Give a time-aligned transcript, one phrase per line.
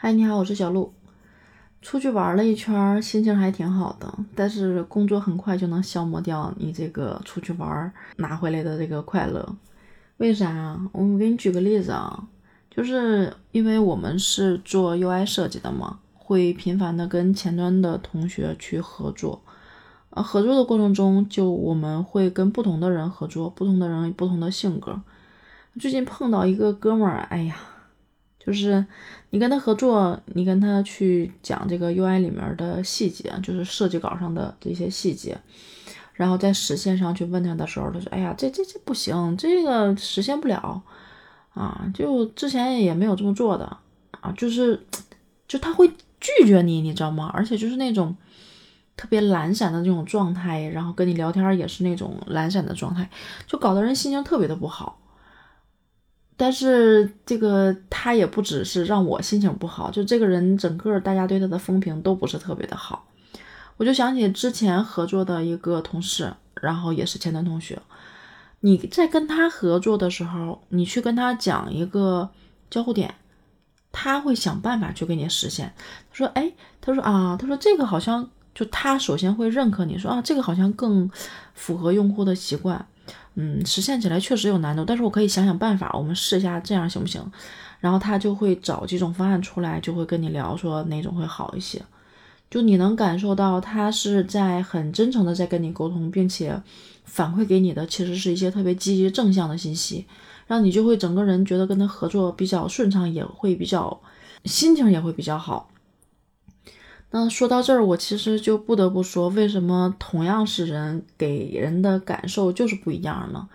[0.00, 0.94] 嗨，你好，我是小鹿。
[1.82, 9.56] 出去玩了一圈，心情还挺好的，但是工作很快就能消磨掉你这个出去玩拿回来的这个快乐。
[10.18, 10.88] 为啥啊？
[10.92, 12.28] 我给你举个例子啊，
[12.70, 19.42] 就是因为我们是做 UI 设计的嘛，会频繁的跟前端的同学去合作。
[20.10, 25.02] 啊，合作的过程中，就我们会跟不同的人合作，不同的人不同的性格。
[25.80, 27.56] 最近碰到一个哥们儿，哎呀。
[28.48, 28.82] 就是
[29.28, 35.36] 你跟他合作，你跟他去讲这个 UI 里面的细节，就是设计稿上的这些细节，
[36.14, 40.82] 然后在实现上去问他的时候，他说：“哎呀，这这这不行，这个实现不了
[41.52, 43.76] 啊，就之前也没有这么做的
[44.22, 44.82] 啊，就是
[45.46, 45.86] 就他会
[46.18, 47.30] 拒绝你，你知道吗？
[47.34, 48.16] 而且就是那种
[48.96, 53.10] 特别懒散的那种状态，然后跟你聊天也是那种懒散的状态，
[53.46, 54.98] 就搞得人心情特别的不好。”
[56.40, 63.04] 但是这个他也不只是让我心情不好，就这个人整个大家对他的风评都不是特别的好。
[63.76, 67.82] 我就想起之前合作的一个同事，然后也是前端同学。
[68.60, 72.30] 你在跟他合作的时候，你去跟他讲一个
[72.70, 73.14] 交互点，
[73.90, 75.72] 他会想办法去给你实现。
[76.10, 81.10] 他说：“哎，他说啊，他说这个好像就他首先会认可你说啊，这个好像更
[81.54, 82.86] 符合用户的习惯。”
[83.40, 87.24] 嗯，实现起来确实有难度，但是我可以想想办法，我们试一下这样行不行？
[87.78, 91.80] 然后他就会找几种方案出来，就会跟你聊说哪种会好一些。
[92.50, 96.60] 就你能感受到他是在很真诚的在跟你沟通，并且
[97.04, 100.04] 反馈给你的其实是一些特别积极正向的信息，
[100.48, 104.00] 让你就会整个人觉得跟他合作比较顺畅，也会比较
[104.46, 105.70] 心情也会比较好。
[107.10, 113.48] 那说到这儿，我其实就不得不说，为什么同样是人，给人的感受就是不一样呢？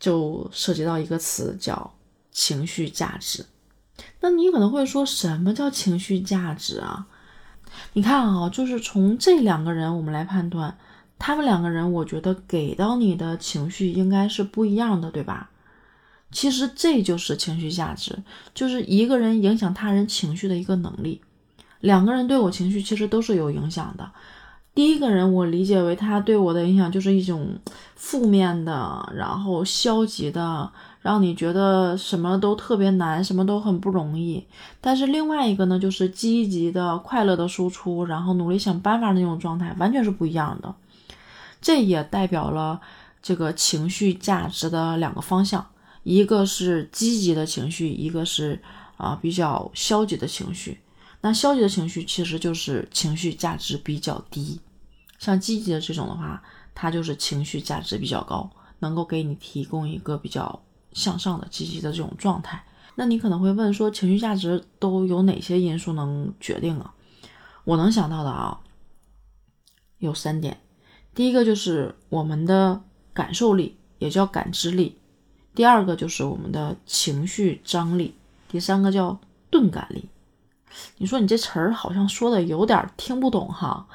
[0.00, 1.94] 就涉及到一个词叫
[2.30, 3.44] 情绪价值。
[4.20, 7.06] 那你可能会说，什么叫情绪价值啊？
[7.92, 10.78] 你看啊，就是从这两个人我们来判断，
[11.18, 15.50] 他们两个人，我觉得给到你的情绪应该是不一样的，对吧？
[16.30, 18.22] 其实这就是情绪价值，
[18.54, 21.20] 就是一个人影响他人情绪的一个能力。
[21.80, 24.10] 两个人对我情绪其实都是有影响的。
[24.74, 27.58] 第一个人，我理解为他对我的影响就是一种
[27.94, 30.70] 负面的，然后消极的，
[31.00, 34.46] 让你觉得什么都特别难，什么都很不容易。
[34.82, 40.74] 但是另外一个呢，就是积极的、快乐的输出，然后努力想办法的那种状态，完全是不一样的。
[41.62, 42.78] 这也代表了
[43.22, 45.66] 这个情绪价值的两个方向，
[46.02, 48.60] 一个是积极的情绪，一个是
[48.98, 50.78] 啊比较消极的情绪。
[51.20, 54.60] 那消极的情绪其实就是情绪价值比较低，
[55.18, 56.42] 像积极的这种的话，
[56.74, 60.62] 它就是情绪价值比较高，能够给你提供一个比较
[60.92, 62.64] 向上的、积极的这种状态。
[62.94, 66.94] 那你可能会问说，情绪价值都有哪些因素能决定啊？
[67.64, 68.60] 我能想到的啊，
[69.98, 70.60] 有三点。
[71.14, 74.92] 第一个就是我们的感受力，也叫感知力；
[75.54, 78.12] 第二个就是我们的情绪张力；
[78.48, 79.18] 第三个叫
[79.50, 80.08] 钝感力。
[80.98, 83.86] 你说你这词儿好像说的有点听不懂哈，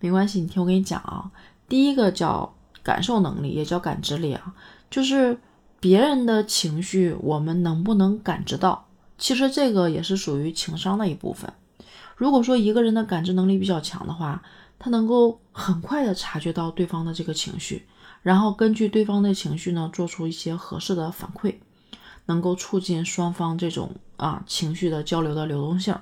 [0.00, 1.30] 没关系，你听我给你讲啊。
[1.68, 4.54] 第一个叫感受能力，也叫感知力啊，
[4.90, 5.38] 就是
[5.80, 8.86] 别人的情绪我们能不能感知到？
[9.18, 11.52] 其实这个也是属于情商的一部分。
[12.16, 14.42] 如果说一个人的感知能力比较强的话，
[14.78, 17.86] 他能够很快的察觉到对方的这个情绪，
[18.22, 21.56] 然后根据对方的情绪呢，做出一些合适的反馈，
[22.26, 25.94] 能够促进双方这种啊情绪的交流的流动性。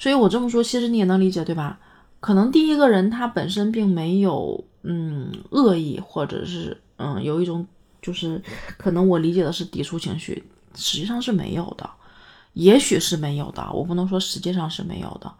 [0.00, 1.78] 所以我这么说，其实你也能理解，对吧？
[2.20, 7.66] 可能第一个人他本身并没有嗯恶意，或者是嗯有一种
[8.00, 8.42] 就是
[8.78, 10.42] 可能我理解的是抵触情绪，
[10.74, 11.88] 实际上是没有的，
[12.54, 15.30] 也许是没有的，我不能说实际上是没有的，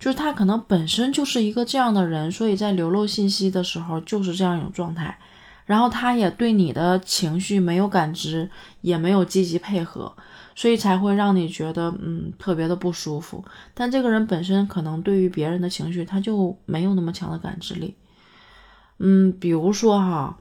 [0.00, 5.16] 就是他可能本身就是一个这样的人，所以在流露信息的时候就是这样一种状态，
[5.64, 8.50] 然后他也对你的情绪没有感知，
[8.80, 10.12] 也没有积极配合。
[10.58, 17.94] 所以才会让你觉得嗯特别的不舒服，但这个人本身可能对于别人的情绪他就没有那么强的感知力，
[18.98, 20.36] 嗯，比如说哈，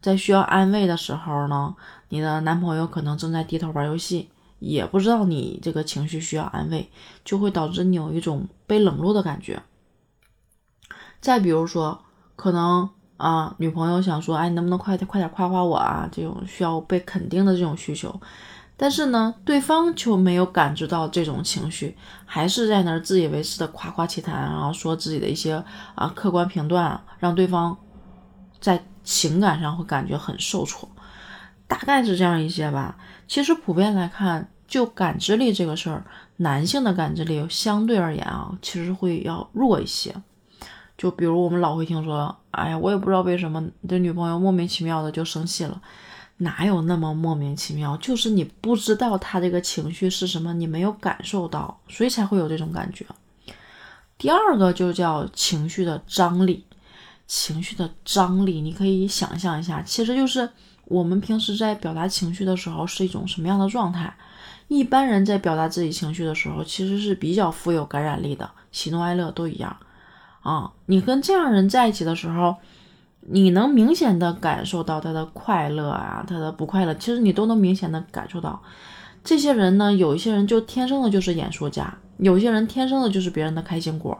[0.00, 1.74] 在需要安慰的时候呢，
[2.10, 4.30] 你的男朋友可能正在低头玩游戏，
[4.60, 6.88] 也不知道你这个情绪需要安慰，
[7.24, 9.60] 就会导致你有一种被冷落的感觉。
[11.20, 12.00] 再比如说，
[12.36, 16.08] 可能啊，女朋友想说，哎，你能不能快点快点夸夸我啊？
[16.12, 18.20] 这种需要被肯定的这种需求。
[18.76, 25.64] 但是呢，对方就没有感知到这种情绪，还是在那儿自以为是的夸夸其谈，然后说自己的一些
[25.94, 27.76] 啊客观评断，让对方
[28.60, 30.88] 在情感上会感觉很受挫，
[31.66, 32.96] 大概是这样一些吧。
[33.26, 36.04] 其实普遍来看，就感知力这个事儿，
[36.36, 40.14] 男性的感知力相对而言啊，其实会要弱一些。
[40.98, 45.80] 就比如我们老会听说，哎呀，我也不知道为什么这女朋友莫名其妙的就生气了，
[46.38, 47.96] 哪有那么莫名其妙？
[47.96, 53.06] 就是你不知道他这个情绪是什么，你没有感受到，所以才会有这种感觉。
[54.18, 56.64] 第二个就叫情绪的张力，
[57.26, 60.48] 情绪的张力，你可以想象一下，其实就是
[60.84, 64.14] 我们平时在表达情绪的时候是一种什么样的状态。
[64.68, 69.76] 一般人在表达自己情绪的时候，其实是比较富有感染力的，喜怒哀乐都一样
[70.40, 70.72] 啊。
[70.86, 72.56] 你跟这样人在一起的时候，
[73.28, 78.62] 你能明显的感受到他的快乐啊，他的不快乐，其实你都能明显的感受到。
[79.24, 81.92] 这些人呢，有一些人就天生的就是演说家。
[82.18, 84.16] 有些人天生的就是别人的开心果，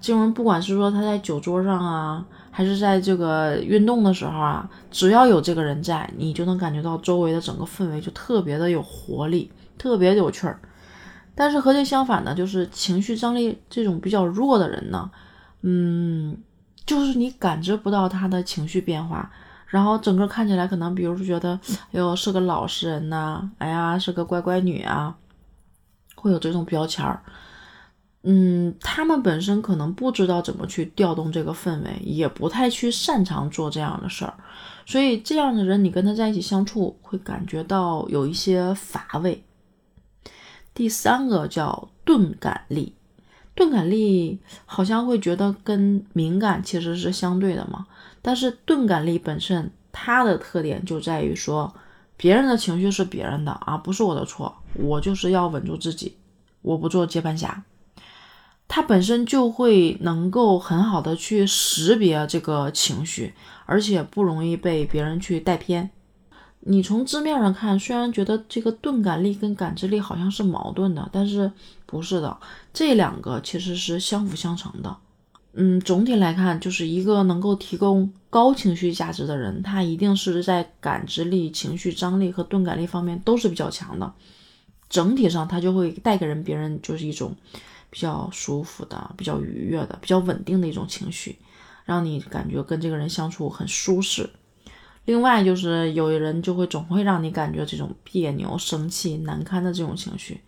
[0.00, 10.60] 这种人不管是说他在酒桌上啊，还是在这个运动的时候啊，只要有这个人在，你就能感觉到周围的整个氛围就特别的有活力，特别有趣儿。
[11.34, 15.10] 但是和这相反呢，就是情绪张力这种比较弱的人呢，
[15.62, 16.36] 嗯，
[16.90, 19.30] 就是你感知不到他的情绪变化，
[19.68, 25.16] 然后整个看起来可能，比如说觉得，哎呦是个老实人呐，哎呀是个乖乖女啊。
[26.16, 27.22] 会有这种标签儿，
[28.24, 34.34] 嗯，他们本身可能不知道怎么去调动这个氛围，也不太去擅长做这样的事儿，
[34.84, 39.44] 所以这样的人，你跟他在一起相处会感觉到有一些乏味。
[40.74, 42.96] 第三个叫钝感力，
[43.54, 47.86] 钝感力好像会觉得跟敏感其实是相对的嘛，
[48.22, 51.74] 但是钝感力本身它的特点就在于说。
[52.22, 56.18] 别人的情绪是别人的啊，不是我的错，我就是要稳住自己，
[56.60, 57.64] 我不做接盘侠。
[58.68, 63.32] 他本身就会能够很好的去识别这个情绪，
[63.64, 65.90] 而且不容易被别人去带偏。
[66.62, 71.50] 你从字面上看，虽然觉得这个钝感力跟感知力好像是矛盾的，但是
[71.86, 72.38] 不是的，
[72.72, 74.96] 这两个其实是相辅相成的。
[75.54, 84.12] 嗯，总体来看，就是一个能够提供高情绪价值的人，他一定是在感知力、情绪张力和钝感力方面都是比较强的。
[84.88, 87.34] 整体上，他就会带给人别人就是一种
[87.88, 91.38] 比较舒服的、比较愉悦的、比较稳定的一种情绪，
[91.84, 94.28] 让你感觉跟这个人相处很舒适。
[95.04, 100.40] 另外，就是有的人就会总会让你感觉这种别扭、生气、难堪的这种情绪。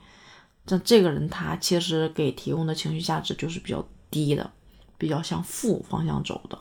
[0.66, 4.50] 这这个人他其实给提供的情绪价值就是比较低的。
[4.98, 6.56] 比较向负方向走的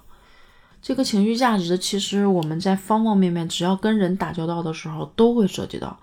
[0.82, 6.00] 这个情绪价值，其实我们在方方面面，只要跟人打交道的时候，都会涉及到。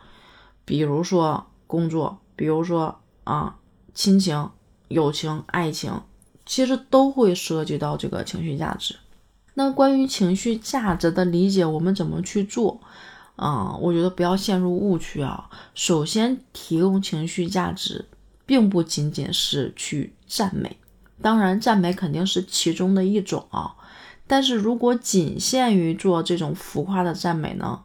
[0.64, 3.56] 比如说工作，比如说啊
[3.92, 4.48] 亲情、
[4.86, 6.00] 友情、爱情，
[6.46, 8.94] 其实都会涉及到这个情绪价值。
[9.58, 12.80] 那关于情绪价值的理解，我们怎么去做？
[13.34, 15.50] 啊，我觉得不要陷入误区啊。
[15.74, 18.04] 首先，提供情绪价值，
[18.46, 20.76] 并不仅仅是去赞美。
[21.20, 23.74] 当然，赞美肯定是其中的一种啊，
[24.28, 27.80] 但是如果仅限于做这种浮夸的赞美呢，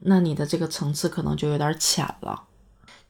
[0.00, 2.42] 那你的这个层次可能就有点浅了。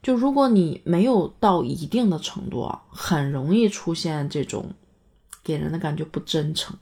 [0.02, 4.72] 就如果你没有到一定的程度啊，很容易出现这种
[5.42, 6.76] 给人的感觉不真诚，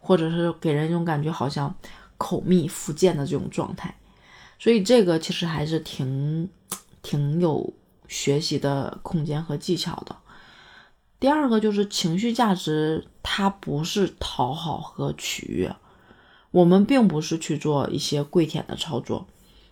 [0.00, 1.74] 或者是给人一种感觉好像
[2.16, 3.94] 口蜜腹剑的这种状态。
[4.58, 6.48] 所以这个其实还是挺
[7.02, 7.72] 挺有
[8.08, 10.16] 学习的空间和技巧的。
[11.20, 15.74] 第二个就是情绪价值，它不是讨好和取悦，
[16.52, 19.26] 我们并不是去做一些跪舔的操作，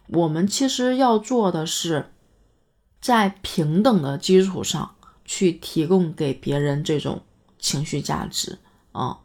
[0.08, 2.10] 我们其实要做的是，
[3.00, 7.22] 在平等的基础上去提供给别人这种
[7.58, 8.58] 情绪价值
[8.90, 9.20] 啊，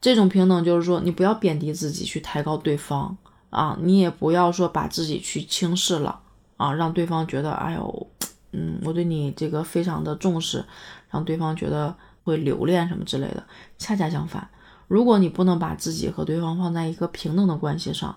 [0.00, 3.16] 这种平等就是说，你不要贬低自己去抬高对方
[3.50, 6.20] 啊，你也不要说把自己去轻视了
[6.56, 8.06] 啊，让对方觉得，哎呦。
[8.50, 10.64] 嗯，我对你这个非常的重视，
[11.10, 13.44] 让对方觉得会留恋什么之类的。
[13.76, 14.48] 恰恰相反，
[14.86, 18.16] 如果你不能把自己和对方放在一个平等的关系上，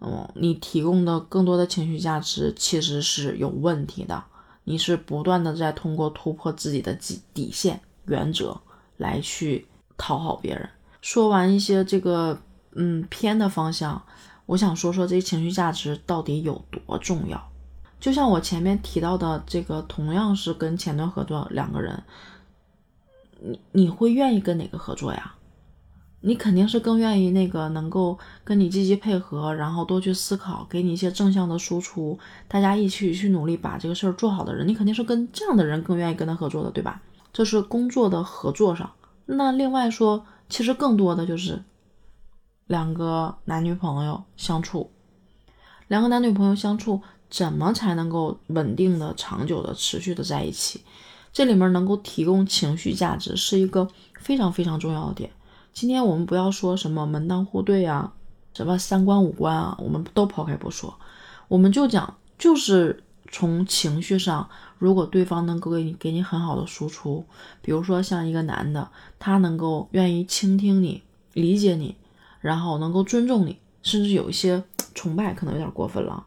[0.00, 4.24] 嗯，你提供的更多的情绪价值其实是有问题的。
[4.64, 8.60] 你是不断的在通过突破自己的底底线原则
[8.96, 10.68] 来去讨好别人。
[11.04, 12.40] 说完一些这个
[12.72, 14.02] 嗯偏的方向，
[14.46, 17.50] 我想说说这情绪价值到底有多重要。
[18.00, 22.02] 就像我前面提到的，这个同样是跟前端合作两个人，
[23.38, 25.34] 你你会愿意跟哪个合作呀？
[26.22, 32.18] 你肯定是更愿意那个能够跟你积极配合，然后多去思考，给你一些正向的输出，
[32.48, 37.02] 大家一起去努力把这个事儿做好的人，你肯定是跟这样的人更愿意跟他合作的，对吧？
[37.30, 38.90] 这是工作的合作上。
[39.26, 41.62] 那另外说，其实更多的就是
[42.66, 44.90] 两个男女朋友相处，
[45.88, 47.00] 两个男女朋友相处。
[47.30, 50.82] 怎么才能够稳定的、长久的、持续的在一起？
[51.32, 53.88] 这里面能够提供情绪价值是一个
[54.20, 55.28] 非常非常重要的点。
[55.72, 58.12] 今天我们不要说什么门当户对啊，
[58.52, 60.94] 什么三观五官啊，我们都抛开不说，
[61.48, 63.02] 我们就讲就是
[63.36, 64.48] 从情绪上，
[64.78, 67.24] 如果对方能够给你给你很好的输出，
[67.60, 68.88] 比如说像一个男的，
[69.18, 71.96] 他能够愿意倾听你、理解你，
[72.40, 74.62] 然后能够尊重你，甚至有一些
[74.94, 76.24] 崇拜，可能有点过分了，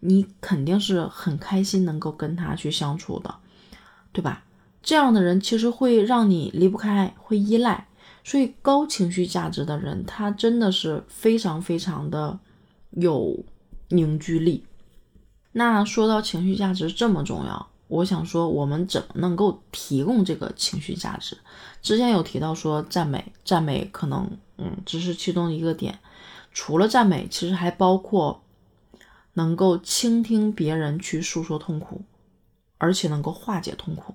[0.00, 3.34] 你肯定是很开心能够跟他去相处的，
[4.10, 4.42] 对吧？
[4.82, 7.86] 这样的人其实会让你离不开，会依赖。
[8.24, 12.38] 所以高情绪价值的人，他真的是非常非常的
[12.92, 13.44] 有
[13.90, 14.64] 凝聚力。
[15.58, 21.38] 那说到情绪价值这么重要，我想说我们怎么能够提供这个情绪价值？
[21.80, 25.98] 之前有提到说赞美，赞美可能嗯只是其中一个点。
[26.52, 28.42] 除了赞美，其实还包括
[29.32, 32.02] 能够倾听别人去诉说痛苦，
[32.76, 34.14] 而且能够化解痛苦。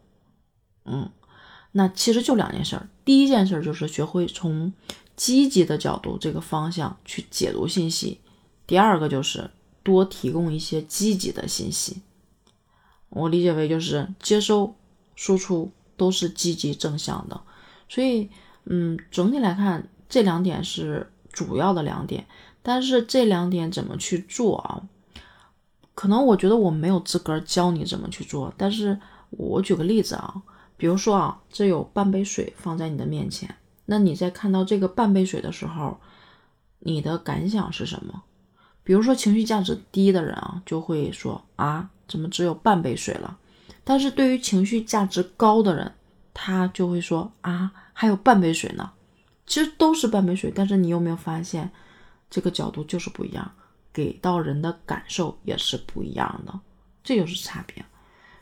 [0.86, 1.10] 嗯，
[1.72, 2.88] 那其实就两件事儿。
[3.04, 4.72] 第一件事就是学会从
[5.16, 8.20] 积极的角度这个方向去解读信息。
[8.68, 9.50] 第二个就是
[9.84, 12.02] 多提供一些积极的信息。
[13.10, 14.76] 我理解为就是接收、
[15.16, 17.42] 输出都是积极正向的。
[17.90, 18.30] 所以，
[18.66, 22.26] 嗯，总体来看，这两点是主要的两点。
[22.62, 24.84] 但是这两点怎么去做啊？
[25.94, 28.54] 可能我觉得我没有资格教你怎么去做。
[28.58, 29.00] 但是
[29.32, 30.42] 我举个例子啊。
[30.78, 36.00] 比如说啊，这有半杯水放在你的面前，那你在看到这个半杯水的时候，
[36.80, 38.24] 你的感想是什么？
[38.84, 43.38] 比如说情绪价值低的人啊，就会说啊，怎么只有半杯水了？
[43.84, 45.94] 但是对于情绪价值高的人，
[46.34, 48.92] 他就会说啊，还有半杯水呢。
[49.46, 51.72] 其实都是半杯水，但是你有没有发现，
[52.30, 53.52] 这个角度就是不一样，
[53.92, 56.60] 给到人的感受也是不一样的，
[57.04, 57.84] 这就是差别。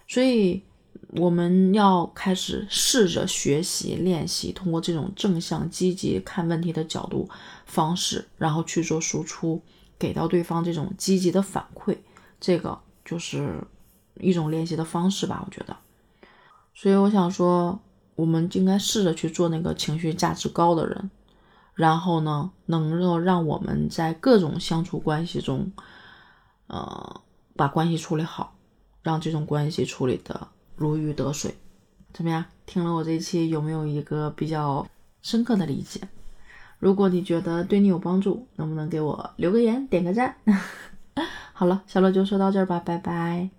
[0.08, 0.64] 所以。
[1.14, 7.28] 我们要开始试着学习练习，通过这种正向积极看问题的角度
[7.66, 9.60] 方式，然后去做输出，
[10.00, 11.98] 给到对方这种积极的反馈，
[12.40, 13.62] 这个就是
[14.16, 15.76] 一种练习的方式吧，我觉得。
[16.74, 17.80] 所以我想说，
[18.16, 21.12] 我们应该试着去做那个情绪价值高的人，
[21.74, 25.72] 然后呢，能够让我们在各种相处关系中，
[26.68, 27.22] 呃，
[27.56, 28.56] 把关系处理好，
[29.04, 30.48] 让这种关系处理的。
[30.78, 31.54] 如鱼得水，
[32.14, 32.46] 怎么样？
[32.66, 34.88] 听了我这一期有没有一个比较
[35.22, 36.00] 深刻的理解？
[36.80, 40.34] 如果你觉得对你有帮助，能不能给我留个言、点个赞？
[41.54, 43.50] 好了，小乐就说到这儿吧，拜拜。